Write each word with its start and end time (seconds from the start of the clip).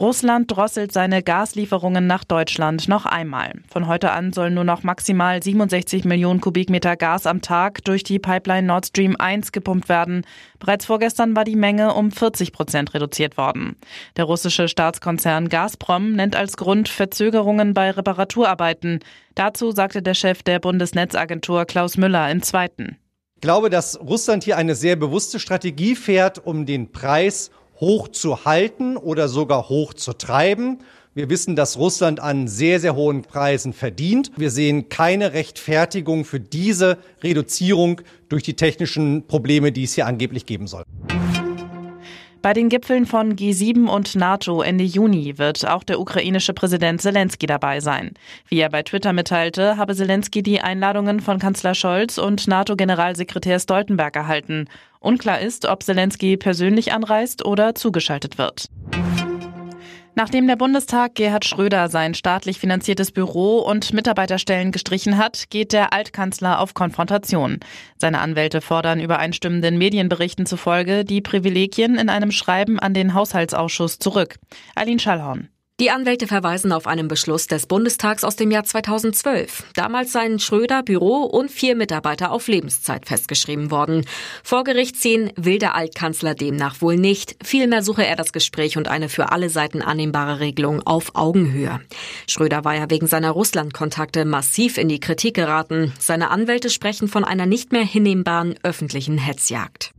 Russland 0.00 0.48
drosselt 0.48 0.92
seine 0.92 1.24
Gaslieferungen 1.24 2.06
nach 2.06 2.22
Deutschland 2.22 2.86
noch 2.86 3.04
einmal. 3.04 3.54
Von 3.68 3.88
heute 3.88 4.12
an 4.12 4.32
sollen 4.32 4.54
nur 4.54 4.62
noch 4.62 4.84
maximal 4.84 5.42
67 5.42 6.04
Millionen 6.04 6.40
Kubikmeter 6.40 6.94
Gas 6.94 7.26
am 7.26 7.42
Tag 7.42 7.82
durch 7.82 8.04
die 8.04 8.20
Pipeline 8.20 8.64
Nord 8.64 8.86
Stream 8.86 9.16
1 9.18 9.50
gepumpt 9.50 9.88
werden. 9.88 10.24
Bereits 10.60 10.86
vorgestern 10.86 11.34
war 11.34 11.42
die 11.42 11.56
Menge 11.56 11.94
um 11.94 12.12
40 12.12 12.52
Prozent 12.52 12.94
reduziert 12.94 13.36
worden. 13.36 13.74
Der 14.16 14.22
russische 14.22 14.68
Staatskonzern 14.68 15.48
Gazprom 15.48 16.12
nennt 16.12 16.36
als 16.36 16.56
Grund 16.56 16.88
Verzögerungen 16.88 17.74
bei 17.74 17.90
Reparaturarbeiten. 17.90 19.00
Dazu 19.34 19.72
sagte 19.72 20.00
der 20.00 20.14
Chef 20.14 20.44
der 20.44 20.60
Bundesnetzagentur 20.60 21.64
Klaus 21.64 21.96
Müller 21.96 22.30
im 22.30 22.40
Zweiten. 22.44 22.98
Ich 23.34 23.40
glaube, 23.40 23.68
dass 23.68 24.00
Russland 24.00 24.44
hier 24.44 24.58
eine 24.58 24.76
sehr 24.76 24.94
bewusste 24.94 25.40
Strategie 25.40 25.96
fährt, 25.96 26.44
um 26.46 26.66
den 26.66 26.92
Preis 26.92 27.50
hoch 27.80 28.08
zu 28.08 28.44
halten 28.44 28.96
oder 28.96 29.28
sogar 29.28 29.68
hoch 29.68 29.94
zu 29.94 30.12
treiben. 30.12 30.78
Wir 31.14 31.30
wissen, 31.30 31.56
dass 31.56 31.78
Russland 31.78 32.20
an 32.20 32.46
sehr, 32.46 32.78
sehr 32.78 32.94
hohen 32.94 33.22
Preisen 33.22 33.72
verdient. 33.72 34.30
Wir 34.36 34.50
sehen 34.50 34.88
keine 34.88 35.32
Rechtfertigung 35.32 36.24
für 36.24 36.38
diese 36.38 36.98
Reduzierung 37.24 38.02
durch 38.28 38.42
die 38.44 38.54
technischen 38.54 39.26
Probleme, 39.26 39.72
die 39.72 39.84
es 39.84 39.94
hier 39.94 40.06
angeblich 40.06 40.46
geben 40.46 40.66
soll. 40.66 40.84
Bei 42.40 42.52
den 42.52 42.68
Gipfeln 42.68 43.04
von 43.04 43.34
G7 43.34 43.88
und 43.88 44.14
NATO 44.14 44.62
Ende 44.62 44.84
Juni 44.84 45.38
wird 45.38 45.66
auch 45.66 45.82
der 45.82 45.98
ukrainische 45.98 46.52
Präsident 46.52 47.02
Zelensky 47.02 47.46
dabei 47.46 47.80
sein. 47.80 48.12
Wie 48.48 48.60
er 48.60 48.68
bei 48.68 48.84
Twitter 48.84 49.12
mitteilte, 49.12 49.76
habe 49.76 49.96
Zelensky 49.96 50.42
die 50.42 50.60
Einladungen 50.60 51.18
von 51.18 51.40
Kanzler 51.40 51.74
Scholz 51.74 52.16
und 52.16 52.46
NATO-Generalsekretär 52.46 53.58
Stoltenberg 53.58 54.14
erhalten. 54.14 54.68
Unklar 55.00 55.40
ist, 55.40 55.66
ob 55.66 55.82
Zelensky 55.82 56.36
persönlich 56.36 56.92
anreist 56.92 57.44
oder 57.44 57.74
zugeschaltet 57.74 58.38
wird. 58.38 58.68
Nachdem 60.18 60.48
der 60.48 60.56
Bundestag 60.56 61.14
Gerhard 61.14 61.44
Schröder 61.44 61.88
sein 61.88 62.12
staatlich 62.12 62.58
finanziertes 62.58 63.12
Büro 63.12 63.58
und 63.58 63.92
Mitarbeiterstellen 63.92 64.72
gestrichen 64.72 65.16
hat, 65.16 65.48
geht 65.48 65.72
der 65.72 65.92
Altkanzler 65.92 66.58
auf 66.58 66.74
Konfrontation. 66.74 67.60
Seine 67.98 68.18
Anwälte 68.18 68.60
fordern 68.60 68.98
übereinstimmenden 68.98 69.78
Medienberichten 69.78 70.44
zufolge 70.44 71.04
die 71.04 71.20
Privilegien 71.20 71.98
in 71.98 72.08
einem 72.08 72.32
Schreiben 72.32 72.80
an 72.80 72.94
den 72.94 73.14
Haushaltsausschuss 73.14 74.00
zurück. 74.00 74.40
Aline 74.74 74.98
Schallhorn. 74.98 75.50
Die 75.80 75.92
Anwälte 75.92 76.26
verweisen 76.26 76.72
auf 76.72 76.88
einen 76.88 77.06
Beschluss 77.06 77.46
des 77.46 77.68
Bundestags 77.68 78.24
aus 78.24 78.34
dem 78.34 78.50
Jahr 78.50 78.64
2012. 78.64 79.62
Damals 79.76 80.10
seien 80.10 80.40
Schröder, 80.40 80.82
Büro 80.82 81.22
und 81.22 81.52
vier 81.52 81.76
Mitarbeiter 81.76 82.32
auf 82.32 82.48
Lebenszeit 82.48 83.06
festgeschrieben 83.06 83.70
worden. 83.70 84.04
Vor 84.42 84.64
Gericht 84.64 84.96
ziehen 84.96 85.32
will 85.36 85.60
der 85.60 85.76
Altkanzler 85.76 86.34
demnach 86.34 86.80
wohl 86.80 86.96
nicht. 86.96 87.36
Vielmehr 87.44 87.84
suche 87.84 88.04
er 88.04 88.16
das 88.16 88.32
Gespräch 88.32 88.76
und 88.76 88.88
eine 88.88 89.08
für 89.08 89.30
alle 89.30 89.50
Seiten 89.50 89.80
annehmbare 89.80 90.40
Regelung 90.40 90.84
auf 90.84 91.14
Augenhöhe. 91.14 91.78
Schröder 92.26 92.64
war 92.64 92.74
ja 92.74 92.90
wegen 92.90 93.06
seiner 93.06 93.30
Russland-Kontakte 93.30 94.24
massiv 94.24 94.78
in 94.78 94.88
die 94.88 94.98
Kritik 94.98 95.34
geraten. 95.34 95.92
Seine 96.00 96.32
Anwälte 96.32 96.70
sprechen 96.70 97.06
von 97.06 97.22
einer 97.22 97.46
nicht 97.46 97.70
mehr 97.70 97.84
hinnehmbaren 97.84 98.56
öffentlichen 98.64 99.16
Hetzjagd. 99.16 99.92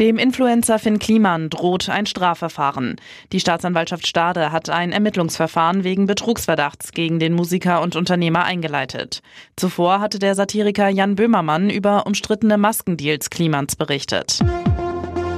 Dem 0.00 0.18
Influencer 0.18 0.80
Finn 0.80 0.98
Kliman 0.98 1.50
droht 1.50 1.88
ein 1.88 2.06
Strafverfahren. 2.06 2.96
Die 3.32 3.38
Staatsanwaltschaft 3.38 4.08
Stade 4.08 4.50
hat 4.50 4.68
ein 4.68 4.90
Ermittlungsverfahren 4.90 5.84
wegen 5.84 6.06
Betrugsverdachts 6.06 6.90
gegen 6.90 7.20
den 7.20 7.32
Musiker 7.32 7.80
und 7.80 7.94
Unternehmer 7.94 8.44
eingeleitet. 8.44 9.22
Zuvor 9.54 10.00
hatte 10.00 10.18
der 10.18 10.34
Satiriker 10.34 10.88
Jan 10.88 11.14
Böhmermann 11.14 11.70
über 11.70 12.06
umstrittene 12.06 12.58
Maskendeals 12.58 13.30
Klimans 13.30 13.76
berichtet. 13.76 14.40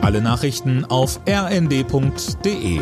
Alle 0.00 0.22
Nachrichten 0.22 0.86
auf 0.86 1.20
rnd.de 1.28 2.80